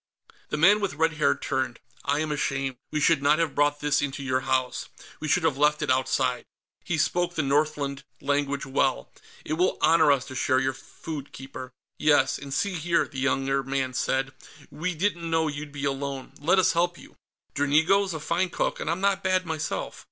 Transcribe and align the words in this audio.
The 0.49 0.57
man 0.57 0.79
with 0.79 0.95
red 0.95 1.13
hair 1.13 1.35
turned. 1.35 1.79
"I 2.03 2.21
am 2.21 2.31
ashamed. 2.31 2.77
We 2.89 2.99
should 2.99 3.21
not 3.21 3.37
have 3.37 3.53
brought 3.53 3.81
this 3.81 4.01
into 4.01 4.23
your 4.23 4.39
house; 4.39 4.89
we 5.19 5.27
should 5.27 5.43
have 5.43 5.59
left 5.59 5.83
it 5.83 5.91
outside." 5.91 6.43
He 6.83 6.97
spoke 6.97 7.35
the 7.35 7.43
Northland 7.43 8.03
language 8.19 8.65
well, 8.65 9.11
"It 9.45 9.53
will 9.59 9.77
honor 9.79 10.11
us 10.11 10.25
to 10.25 10.35
share 10.35 10.57
your 10.57 10.73
food, 10.73 11.31
Keeper." 11.31 11.71
"Yes, 11.99 12.39
and 12.39 12.51
see 12.51 12.77
here," 12.79 13.07
the 13.07 13.19
younger 13.19 13.61
man 13.61 13.93
said, 13.93 14.33
"we 14.71 14.95
didn't 14.95 15.29
know 15.29 15.47
you'd 15.47 15.71
be 15.71 15.85
alone. 15.85 16.33
Let 16.39 16.57
us 16.57 16.71
help 16.73 16.97
you. 16.97 17.15
Dranigo's 17.53 18.15
a 18.15 18.19
fine 18.19 18.49
cook, 18.49 18.79
and 18.79 18.89
I'm 18.89 19.01
not 19.01 19.23
bad, 19.23 19.45
myself." 19.45 19.99